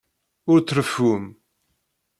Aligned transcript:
Ur 0.51 0.59
treffum. 0.69 1.23